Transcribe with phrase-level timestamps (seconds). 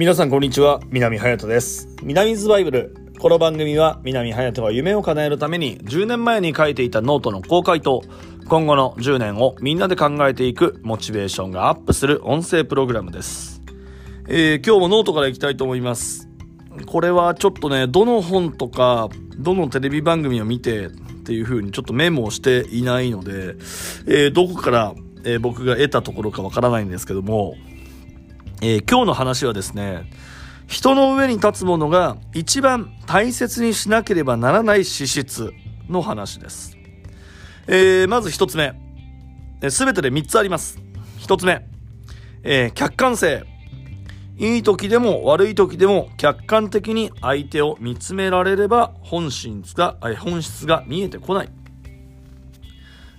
[0.00, 0.80] 皆さんこんにちは。
[0.88, 1.86] 南隼人です。
[2.02, 2.96] 南ズバイブル。
[3.18, 8.02] この番組は南隼人が夢を叶えるために10年前に書いていたノートの公開と
[8.48, 13.60] 今後の10年をみんなで考えていくモチベーションがアップする音声プログラムです、
[14.26, 16.30] えー、今日もノートからいきたいと思います。
[16.86, 20.90] これはちょっとねどの本とかどのテレビ番組を見てっ
[21.24, 23.32] ていう風にちょっとメモをしていないので、
[24.06, 24.94] えー、どこから、
[25.24, 27.54] えー、僕が得たところかわからないんですけども
[28.62, 30.10] えー、今日の話はですね、
[30.66, 35.52] 人の上に立つものが一番大切にしなければならない資質
[35.88, 36.76] の話です。
[37.66, 38.74] えー、まず一つ目。
[39.70, 40.78] す、べ、てで三つあります。
[41.16, 41.66] 一つ目。
[42.42, 43.44] えー、客観性。
[44.36, 51.48] いい時でも悪い時でも客観的に相手を見つめられれば本質が、本質が見えてこない。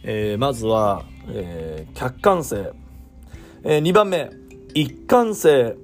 [0.04, 2.74] えー、まずは、えー、客観性。
[3.64, 4.41] えー、2番目、
[4.74, 5.76] 一貫性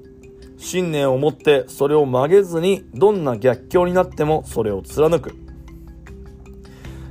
[0.57, 5.35] 信念を持ってそれを曲げずにどんな逆境になってもそれを貫く、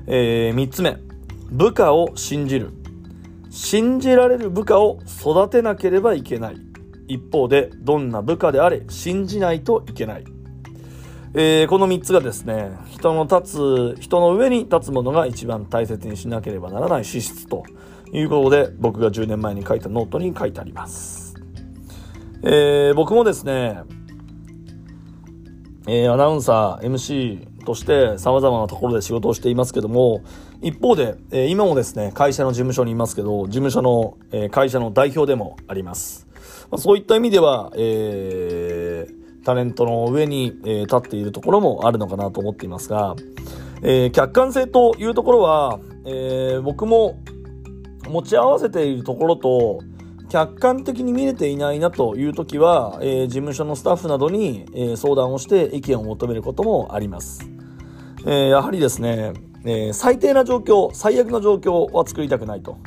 [0.07, 0.99] えー、3つ目。
[1.51, 2.73] 部下を信じる。
[3.51, 6.67] 信じられる部下を育てなければいけない。
[7.09, 10.25] 一方でどんな部下であれ信じないといけない、
[11.35, 17.65] えー、この3つがですね人の立つ人の上に立つものが一番大切にしなければならない資質と
[18.13, 21.26] いうことで僕が10年前に書いたノートに書いてあります。
[22.43, 23.81] えー、僕もですね、
[25.89, 30.23] えー、アナウンサー、MC として様々なところで仕事をしていますけども、
[30.63, 36.27] 一方で、えー、今もですね、会社の事務所にいますけど、事務所の、えー、会社の代表でもあります。
[36.71, 43.15] まあ、そういった意味では、えー、タレントの上に、えー、立っているところもあるのかなと思っていますが、
[43.83, 47.21] えー、客観性というところは、えー、僕も
[48.09, 49.81] 持ち合わせているところと、
[50.29, 57.49] 客観的に見れていないなという時は、えー、事務所のスタッフなどに、えー、相談をして意見を求めることもあります。
[58.25, 59.35] えー、やはりですね、
[59.65, 62.79] え最低な状況、最悪の状況は作りたくないと。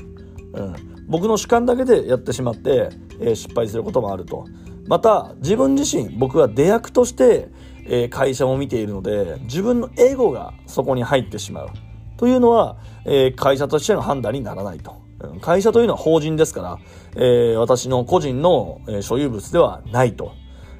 [0.54, 0.76] うん、
[1.08, 4.46] 僕の主観だけでやってしまって、え失敗することもあると。
[4.88, 7.50] また、自分自身、僕は出役として、
[7.86, 11.70] え会社も見ているので、自分のエゴがそこに入ってしまう。
[12.18, 15.09] というのは、え会社としての判断にならないと。
[15.40, 16.80] 会社というのは法人ですから、
[17.16, 20.34] えー、私の個人の、所有物ではないと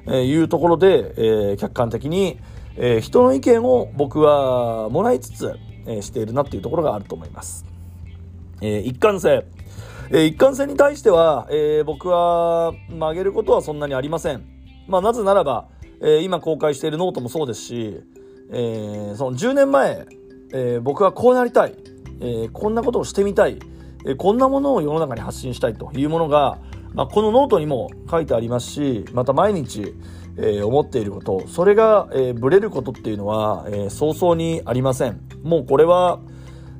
[0.06, 2.40] いうところで、えー、客観的に、
[2.76, 7.64] えー、人の意見を僕はもらいつつ、えー、しているなっていうところがあると思います。
[8.60, 9.44] えー、一貫性。
[10.10, 14.44] えー、一貫性に対しては、えー、僕は曲げることはそんなにありません。
[14.88, 15.68] まあ、なぜならば、
[16.00, 18.00] えー、今公開しているノートもそうですし、
[18.52, 20.06] えー、その10年前、
[20.52, 21.74] えー、僕はこうなりたい、
[22.20, 23.58] えー、こんなことをしてみたい、
[24.06, 26.58] えこんなものを世の中に発信したいというものが、
[26.94, 29.94] まあ、このノートにも書いてありますしまた毎日、
[30.36, 31.46] えー、思っていること。
[31.46, 35.20] それが、えー、ブレることっていうのは、えー、早々にありません。
[35.42, 36.20] もうこれは、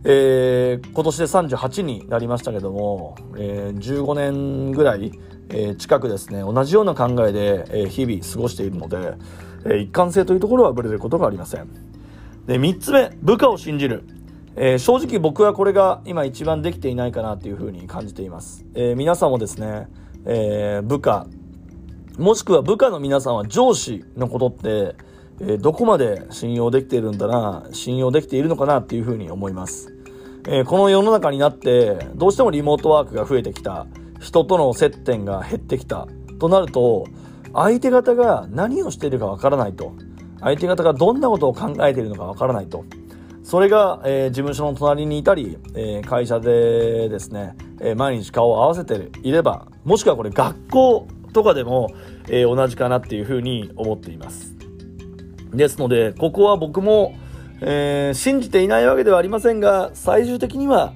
[0.04, 5.12] えー、今年で38になりましたけども、えー、15年ぐらい、
[5.50, 9.14] え、近くですね同じような考えで、え、日々過ごしているので、
[9.66, 11.68] え、一貫性というところはブレることがありません。
[12.46, 14.04] で3つ目部下を信じる。
[14.56, 18.66] えー、正直僕はこれが今一番できていないかなというふうに感じています。
[18.74, 19.88] えー、皆さんもですね、
[20.26, 21.26] えー、部下、
[22.18, 24.96] もしくは部下の皆さんは上司のことって、
[25.42, 29.90] えどこまで信用できているんだな、信用できているのかなっていうふうに思います。
[30.46, 33.86] えこの世の中になって、どうしてもリモートワークが増えてきた、
[34.20, 36.08] 人との接点が減ってきた、
[36.38, 37.06] となると、
[37.54, 39.92] 相手方が何をしているかわからないと。
[40.40, 42.84] 相手方がどんなことを考えているのかわからないと。
[43.50, 51.90] それが、えー、事務所の隣にいたり、えー、会社でですね、えー、毎日顔を合わせていれば、もしくはこれ学校とかでも、
[52.28, 54.54] え同じかなっていうふうに思っています。
[55.52, 57.16] ですので、ここは僕も、
[57.60, 60.92] え信じていないわけではありませんが、最終的には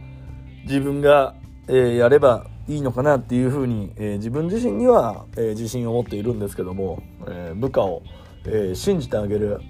[0.62, 1.34] 自分が、
[1.66, 8.04] えやればいいのかなっていうふうに、え自分自身には、え自信を持っているんですけども、え部下を、
[8.46, 9.60] え信じてあげる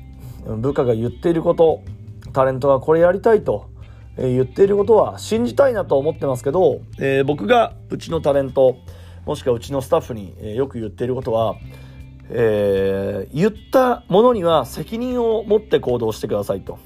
[0.58, 1.82] 部下が言っていること
[2.34, 3.70] タレントがこれやりたいと、
[4.18, 8.76] え言っていることは信じたいなと思ってますけど、えー、僕がうちのタレント、
[9.24, 11.56] もしくはうちのスタッフに、えよく言っていることは、
[12.30, 16.78] えー、言ったものには責任を持って行動してくださいと。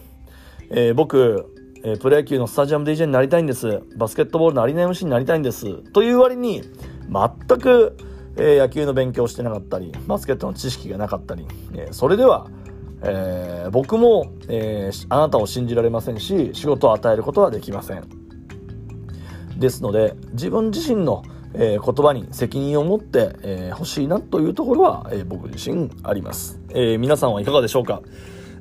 [0.70, 1.54] えー、僕、
[1.84, 3.82] えー、プロ野球のスタジアム DJ になりたいんです。
[3.96, 5.74] バスケットボールのアリーナ MC になりたいんです。
[5.92, 6.62] という割に、
[7.08, 7.96] 全く、
[8.36, 12.48] えー、野球の勉強してなかったり、バスケットの知識がなかったり、えー、それでは、
[13.02, 18.04] えー、僕も、えー、あなたを信じられませんし仕事を与えることはできません
[19.56, 21.22] ですので自分自身の、
[21.54, 26.60] えー、言葉に責任を持って、え欲しいなというところは、え僕自身あります。
[26.70, 28.02] え皆さんはいかがでしょうか？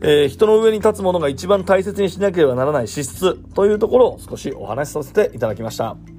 [0.02, 6.17] え人の上に立つ者が一番大切にしなければならない資質というところを少しお話しさせていただきました。